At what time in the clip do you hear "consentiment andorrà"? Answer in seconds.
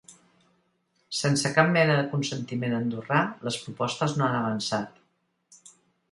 2.13-3.19